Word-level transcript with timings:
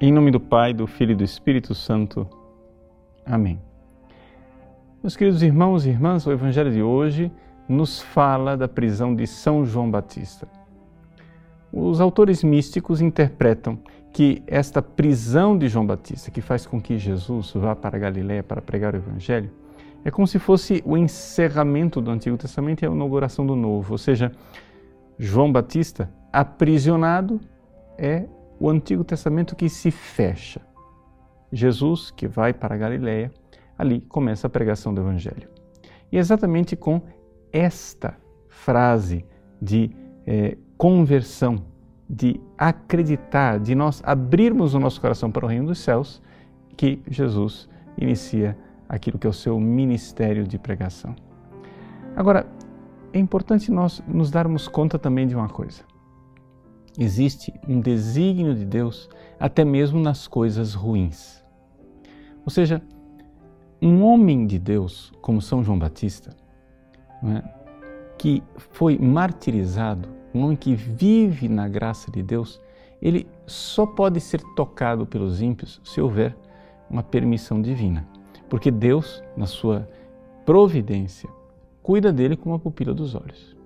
Em 0.00 0.12
nome 0.12 0.30
do 0.30 0.38
Pai, 0.38 0.72
do 0.72 0.86
Filho 0.86 1.10
e 1.10 1.16
do 1.16 1.24
Espírito 1.24 1.74
Santo. 1.74 2.24
Amém. 3.26 3.60
Meus 5.02 5.16
queridos 5.16 5.42
irmãos 5.42 5.84
e 5.84 5.88
irmãs, 5.88 6.24
o 6.24 6.30
Evangelho 6.30 6.70
de 6.70 6.80
hoje 6.80 7.32
nos 7.68 8.00
fala 8.00 8.56
da 8.56 8.68
prisão 8.68 9.12
de 9.12 9.26
São 9.26 9.64
João 9.64 9.90
Batista. 9.90 10.46
Os 11.72 12.00
autores 12.00 12.44
místicos 12.44 13.00
interpretam 13.00 13.76
que 14.12 14.40
esta 14.46 14.80
prisão 14.80 15.58
de 15.58 15.66
João 15.66 15.84
Batista, 15.84 16.30
que 16.30 16.40
faz 16.40 16.64
com 16.64 16.80
que 16.80 16.96
Jesus 16.96 17.50
vá 17.54 17.74
para 17.74 17.98
Galiléia 17.98 18.44
para 18.44 18.62
pregar 18.62 18.94
o 18.94 18.98
Evangelho, 18.98 19.50
é 20.04 20.12
como 20.12 20.28
se 20.28 20.38
fosse 20.38 20.80
o 20.86 20.96
encerramento 20.96 22.00
do 22.00 22.12
Antigo 22.12 22.36
Testamento 22.36 22.84
e 22.84 22.86
a 22.86 22.88
inauguração 22.88 23.44
do 23.44 23.56
Novo. 23.56 23.94
Ou 23.94 23.98
seja, 23.98 24.30
João 25.18 25.50
Batista, 25.50 26.08
aprisionado, 26.32 27.40
é 27.98 28.28
o 28.60 28.68
Antigo 28.68 29.04
Testamento 29.04 29.54
que 29.54 29.68
se 29.68 29.90
fecha. 29.90 30.60
Jesus, 31.52 32.10
que 32.10 32.26
vai 32.26 32.52
para 32.52 32.74
a 32.74 32.78
Galiléia, 32.78 33.32
ali 33.76 34.00
começa 34.00 34.46
a 34.46 34.50
pregação 34.50 34.92
do 34.92 35.00
Evangelho. 35.00 35.48
E 36.10 36.16
é 36.16 36.20
exatamente 36.20 36.76
com 36.76 37.00
esta 37.52 38.16
frase 38.48 39.24
de 39.60 39.90
é, 40.26 40.56
conversão, 40.76 41.64
de 42.08 42.40
acreditar, 42.56 43.58
de 43.58 43.74
nós 43.74 44.02
abrirmos 44.04 44.74
o 44.74 44.80
nosso 44.80 45.00
coração 45.00 45.30
para 45.30 45.46
o 45.46 45.48
reino 45.48 45.66
dos 45.66 45.78
céus, 45.78 46.22
que 46.76 47.02
Jesus 47.08 47.68
inicia 47.96 48.56
aquilo 48.88 49.18
que 49.18 49.26
é 49.26 49.30
o 49.30 49.32
seu 49.32 49.58
ministério 49.58 50.46
de 50.46 50.58
pregação. 50.58 51.14
Agora, 52.16 52.46
é 53.12 53.18
importante 53.18 53.70
nós 53.70 54.02
nos 54.06 54.30
darmos 54.30 54.68
conta 54.68 54.98
também 54.98 55.26
de 55.26 55.34
uma 55.34 55.48
coisa 55.48 55.82
existe 56.98 57.54
um 57.66 57.80
desígnio 57.80 58.54
de 58.54 58.64
Deus 58.64 59.08
até 59.38 59.64
mesmo 59.64 60.00
nas 60.00 60.26
coisas 60.26 60.74
ruins. 60.74 61.44
Ou 62.44 62.50
seja, 62.50 62.82
um 63.80 64.02
homem 64.02 64.46
de 64.46 64.58
Deus 64.58 65.12
como 65.22 65.40
São 65.40 65.62
João 65.62 65.78
Batista, 65.78 66.36
é, 67.22 67.42
que 68.18 68.42
foi 68.56 68.98
martirizado, 68.98 70.08
um 70.34 70.44
homem 70.44 70.56
que 70.56 70.74
vive 70.74 71.48
na 71.48 71.68
graça 71.68 72.10
de 72.10 72.22
Deus, 72.22 72.60
ele 73.00 73.28
só 73.46 73.86
pode 73.86 74.20
ser 74.20 74.42
tocado 74.56 75.06
pelos 75.06 75.40
ímpios 75.40 75.80
se 75.84 76.00
houver 76.00 76.36
uma 76.90 77.02
permissão 77.02 77.62
divina. 77.62 78.06
Porque 78.48 78.70
Deus, 78.70 79.22
na 79.36 79.46
sua 79.46 79.88
providência, 80.44 81.28
cuida 81.82 82.12
dele 82.12 82.36
como 82.36 82.54
a 82.54 82.58
pupila 82.58 82.92
dos 82.92 83.14
olhos. 83.14 83.56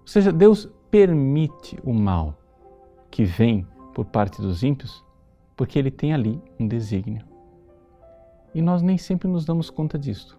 Ou 0.00 0.06
seja, 0.06 0.30
Deus 0.30 0.70
permite 0.90 1.78
o 1.82 1.92
mal 1.92 2.36
que 3.14 3.24
vem 3.24 3.64
por 3.94 4.06
parte 4.06 4.42
dos 4.42 4.64
ímpios, 4.64 5.04
porque 5.54 5.78
ele 5.78 5.88
tem 5.92 6.12
ali 6.12 6.42
um 6.58 6.66
desígnio. 6.66 7.24
E 8.52 8.60
nós 8.60 8.82
nem 8.82 8.98
sempre 8.98 9.28
nos 9.28 9.44
damos 9.44 9.70
conta 9.70 9.96
disto. 9.96 10.36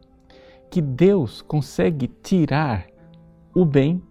Que 0.69 0.81
Deus 0.81 1.41
consegue 1.41 2.09
tirar 2.21 2.85
o 3.53 3.63
bem 3.63 4.03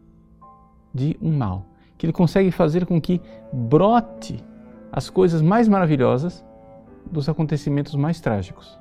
de 0.94 1.14
um 1.20 1.36
mal. 1.36 1.66
Que 1.98 2.06
Ele 2.06 2.12
consegue 2.14 2.50
fazer 2.50 2.86
com 2.86 2.98
que 2.98 3.20
brote 3.52 4.42
as 4.90 5.10
coisas 5.10 5.42
mais 5.42 5.68
maravilhosas 5.68 6.42
dos 7.04 7.28
acontecimentos 7.28 7.94
mais 7.94 8.18
trágicos. 8.18 8.78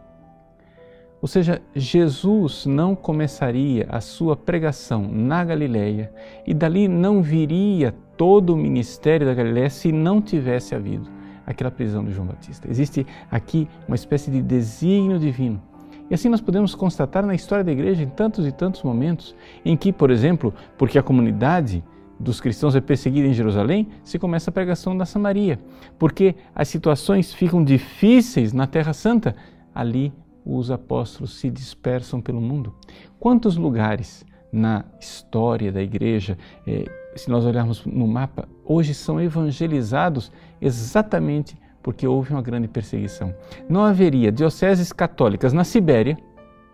Ou 1.21 1.27
seja, 1.27 1.61
Jesus 1.75 2.65
não 2.65 2.95
começaria 2.95 3.85
a 3.89 3.99
sua 3.99 4.37
pregação 4.37 5.09
na 5.09 5.43
Galileia 5.43 6.13
e 6.47 6.53
dali 6.53 6.87
não 6.87 7.21
viria 7.21 7.93
todo 8.17 8.53
o 8.53 8.57
ministério 8.57 9.25
da 9.25 9.33
Galileia 9.33 9.69
se 9.69 9.91
não 9.91 10.21
tivesse 10.21 10.75
havido 10.75 11.09
aquela 11.45 11.71
prisão 11.71 12.03
de 12.03 12.11
João 12.11 12.27
Batista. 12.27 12.69
Existe 12.69 13.05
aqui 13.29 13.67
uma 13.87 13.95
espécie 13.95 14.31
de 14.31 14.41
desígnio 14.41 15.19
divino. 15.19 15.61
E 16.09 16.13
assim 16.13 16.29
nós 16.29 16.41
podemos 16.41 16.75
constatar 16.75 17.25
na 17.25 17.33
história 17.33 17.63
da 17.63 17.71
igreja 17.71 18.03
em 18.03 18.09
tantos 18.09 18.45
e 18.45 18.51
tantos 18.51 18.83
momentos 18.83 19.35
em 19.63 19.75
que, 19.75 19.91
por 19.91 20.11
exemplo, 20.11 20.53
porque 20.77 20.97
a 20.97 21.03
comunidade 21.03 21.83
dos 22.19 22.39
cristãos 22.39 22.75
é 22.75 22.81
perseguida 22.81 23.27
em 23.27 23.33
Jerusalém, 23.33 23.89
se 24.03 24.19
começa 24.19 24.49
a 24.49 24.53
pregação 24.53 24.97
da 24.97 25.05
Samaria. 25.05 25.59
Porque 25.97 26.35
as 26.55 26.67
situações 26.67 27.33
ficam 27.33 27.63
difíceis 27.63 28.53
na 28.53 28.67
Terra 28.67 28.93
Santa, 28.93 29.35
ali 29.73 30.13
os 30.45 30.71
apóstolos 30.71 31.39
se 31.39 31.49
dispersam 31.49 32.21
pelo 32.21 32.41
mundo. 32.41 32.73
Quantos 33.19 33.57
lugares 33.57 34.25
na 34.51 34.85
história 34.99 35.71
da 35.71 35.81
igreja, 35.81 36.37
eh, 36.67 36.85
se 37.15 37.29
nós 37.29 37.45
olharmos 37.45 37.85
no 37.85 38.07
mapa, 38.07 38.47
hoje 38.65 38.93
são 38.93 39.21
evangelizados 39.21 40.31
exatamente 40.61 41.57
porque 41.81 42.07
houve 42.07 42.31
uma 42.31 42.41
grande 42.41 42.67
perseguição. 42.67 43.35
Não 43.69 43.83
haveria 43.83 44.31
dioceses 44.31 44.91
católicas 44.93 45.51
na 45.53 45.63
Sibéria 45.63 46.17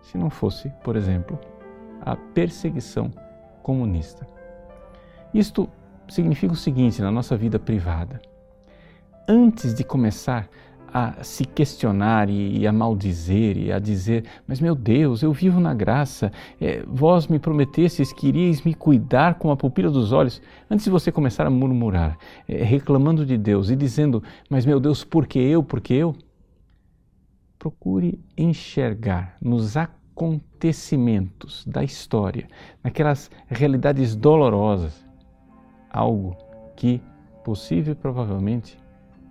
se 0.01 0.17
não 0.17 0.29
fosse, 0.29 0.69
por 0.83 0.95
exemplo, 0.95 1.37
a 2.01 2.15
perseguição 2.15 3.11
comunista. 3.63 4.25
Isto 5.33 5.69
significa 6.07 6.53
o 6.53 6.57
seguinte 6.57 7.01
na 7.01 7.11
nossa 7.11 7.35
vida 7.35 7.59
privada. 7.59 8.21
Antes 9.27 9.73
de 9.73 9.83
começar 9.83 10.47
a 10.93 11.23
se 11.23 11.45
questionar 11.45 12.29
e, 12.29 12.65
a 12.67 12.71
maldizer 12.71 13.57
e 13.57 13.71
a 13.71 13.79
dizer: 13.79 14.25
Mas 14.47 14.59
meu 14.59 14.75
Deus, 14.75 15.21
eu 15.21 15.31
vivo 15.31 15.59
na 15.59 15.73
graça, 15.73 16.31
é, 16.59 16.83
vós 16.87 17.27
me 17.27 17.39
prometestes 17.39 18.11
que 18.11 18.27
iríeis 18.27 18.61
me 18.63 18.73
cuidar 18.73 19.35
com 19.35 19.51
a 19.51 19.57
pupila 19.57 19.89
dos 19.89 20.11
olhos. 20.11 20.41
Antes 20.69 20.85
de 20.85 20.91
você 20.91 21.11
começar 21.11 21.45
a 21.45 21.49
murmurar, 21.49 22.17
é, 22.47 22.63
reclamando 22.63 23.25
de 23.25 23.37
Deus 23.37 23.69
e 23.69 23.75
dizendo: 23.75 24.23
Mas 24.49 24.65
meu 24.65 24.79
Deus, 24.79 25.03
por 25.03 25.27
que 25.27 25.39
eu, 25.39 25.63
por 25.63 25.81
que 25.81 25.93
eu? 25.93 26.15
Procure 27.57 28.19
enxergar 28.37 29.35
nos 29.41 29.75
acontecimentos 29.75 31.65
da 31.65 31.83
história, 31.83 32.47
naquelas 32.83 33.29
realidades 33.47 34.15
dolorosas, 34.15 35.05
algo 35.89 36.37
que 36.75 37.01
possível 37.43 37.93
e 37.93 37.95
provavelmente 37.95 38.77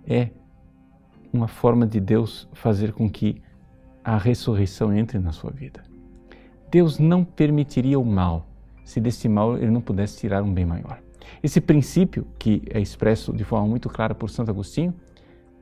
é 0.07 0.29
uma 1.31 1.47
forma 1.47 1.85
de 1.85 1.99
Deus 1.99 2.47
fazer 2.53 2.93
com 2.93 3.09
que 3.09 3.41
a 4.03 4.17
ressurreição 4.17 4.93
entre 4.93 5.19
na 5.19 5.31
sua 5.31 5.51
vida. 5.51 5.83
Deus 6.71 6.99
não 6.99 7.23
permitiria 7.23 7.99
o 7.99 8.05
mal 8.05 8.49
se 8.83 8.99
desse 8.99 9.29
mal 9.29 9.55
ele 9.55 9.69
não 9.69 9.81
pudesse 9.81 10.17
tirar 10.17 10.41
um 10.41 10.51
bem 10.51 10.65
maior. 10.65 10.99
Esse 11.43 11.61
princípio, 11.61 12.25
que 12.39 12.63
é 12.71 12.79
expresso 12.79 13.31
de 13.31 13.43
forma 13.43 13.67
muito 13.67 13.87
clara 13.87 14.15
por 14.15 14.31
Santo 14.31 14.49
Agostinho, 14.49 14.95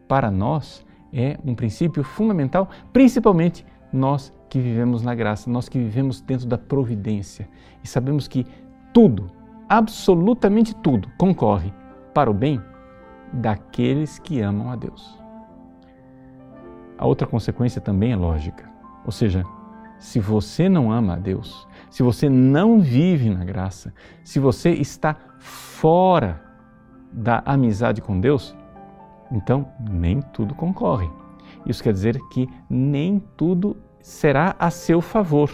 para 0.08 0.32
nós 0.32 0.86
é 1.12 1.38
um 1.44 1.54
princípio 1.54 2.04
fundamental, 2.04 2.70
principalmente 2.94 3.66
nós 3.92 4.34
que 4.50 4.60
vivemos 4.60 5.02
na 5.02 5.14
graça, 5.14 5.50
nós 5.50 5.68
que 5.68 5.78
vivemos 5.78 6.22
dentro 6.22 6.48
da 6.48 6.58
providência 6.58 7.50
e 7.84 7.88
sabemos 7.88 8.30
que 8.30 8.46
tudo, 8.94 9.30
absolutamente 9.68 10.74
tudo, 10.76 11.10
concorre 11.18 11.74
para 12.14 12.32
o 12.32 12.34
bem 12.34 12.62
daqueles 13.34 14.20
que 14.20 14.40
amam 14.40 14.72
a 14.72 14.76
Deus. 14.78 15.17
A 16.98 17.06
outra 17.06 17.28
consequência 17.28 17.80
também 17.80 18.12
é 18.12 18.16
lógica. 18.16 18.70
Ou 19.06 19.12
seja, 19.12 19.44
se 20.00 20.20
você 20.20 20.68
não 20.68 20.92
ama 20.92 21.14
a 21.14 21.20
Deus, 21.20 21.68
se 21.90 22.04
você 22.04 22.30
não 22.30 22.80
vive 22.80 23.30
na 23.30 23.44
graça, 23.44 23.94
se 24.24 24.40
você 24.40 24.72
está 24.72 25.16
fora 25.40 26.42
da 27.12 27.42
amizade 27.46 28.02
com 28.02 28.20
Deus, 28.20 28.56
então 29.32 29.68
nem 29.80 30.22
tudo 30.22 30.56
concorre. 30.56 31.10
Isso 31.66 31.84
quer 31.84 31.94
dizer 31.94 32.20
que 32.32 32.48
nem 32.70 33.20
tudo 33.36 33.78
será 34.02 34.56
a 34.60 34.70
seu 34.70 35.02
favor. 35.02 35.52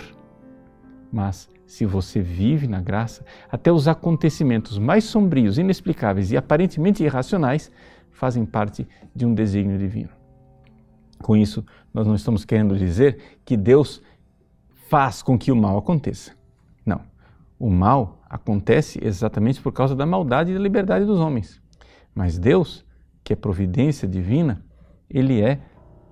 Mas 1.11 1.49
se 1.65 1.85
você 1.85 2.21
vive 2.21 2.67
na 2.67 2.81
graça, 2.81 3.25
até 3.51 3.71
os 3.71 3.87
acontecimentos 3.87 4.77
mais 4.77 5.05
sombrios, 5.05 5.57
inexplicáveis 5.57 6.31
e 6.31 6.37
aparentemente 6.37 7.03
irracionais 7.03 7.71
fazem 8.11 8.45
parte 8.45 8.87
de 9.15 9.25
um 9.25 9.33
desígnio 9.33 9.77
divino. 9.77 10.22
Com 11.21 11.35
isso, 11.35 11.65
nós 11.93 12.05
não 12.05 12.15
estamos 12.15 12.43
querendo 12.43 12.77
dizer 12.77 13.17
que 13.45 13.55
Deus 13.55 14.01
faz 14.89 15.21
com 15.21 15.37
que 15.37 15.51
o 15.51 15.55
mal 15.55 15.77
aconteça. 15.77 16.33
Não. 16.85 17.01
O 17.57 17.69
mal 17.69 18.21
acontece 18.29 18.99
exatamente 19.01 19.61
por 19.61 19.71
causa 19.71 19.95
da 19.95 20.05
maldade 20.05 20.51
e 20.51 20.53
da 20.53 20.59
liberdade 20.59 21.05
dos 21.05 21.19
homens. 21.19 21.61
Mas 22.13 22.37
Deus, 22.37 22.85
que 23.23 23.33
é 23.33 23.35
providência 23.35 24.07
divina, 24.07 24.63
ele 25.09 25.41
é, 25.41 25.59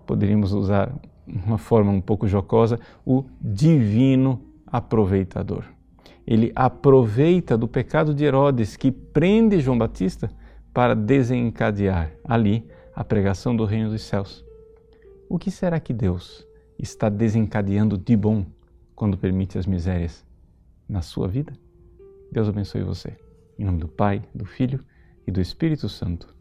poderíamos 0.05 0.53
usar 0.53 0.93
uma 1.27 1.57
forma 1.57 1.91
um 1.91 2.01
pouco 2.01 2.27
jocosa, 2.27 2.79
o 3.05 3.25
divino 3.41 4.41
aproveitador. 4.65 5.65
Ele 6.25 6.51
aproveita 6.55 7.57
do 7.57 7.67
pecado 7.67 8.13
de 8.13 8.23
Herodes, 8.23 8.77
que 8.77 8.91
prende 8.91 9.59
João 9.59 9.77
Batista, 9.77 10.31
para 10.73 10.95
desencadear 10.95 12.11
ali 12.23 12.65
a 12.95 13.03
pregação 13.03 13.55
do 13.55 13.65
reino 13.65 13.89
dos 13.89 14.03
céus. 14.03 14.45
O 15.33 15.39
que 15.39 15.49
será 15.49 15.79
que 15.79 15.93
Deus 15.93 16.45
está 16.77 17.07
desencadeando 17.07 17.97
de 17.97 18.17
bom 18.17 18.45
quando 18.93 19.17
permite 19.17 19.57
as 19.57 19.65
misérias 19.65 20.25
na 20.89 21.01
sua 21.01 21.25
vida? 21.25 21.53
Deus 22.29 22.49
abençoe 22.49 22.83
você. 22.83 23.15
Em 23.57 23.63
nome 23.63 23.77
do 23.77 23.87
Pai, 23.87 24.21
do 24.35 24.43
Filho 24.43 24.83
e 25.25 25.31
do 25.31 25.39
Espírito 25.39 25.87
Santo. 25.87 26.35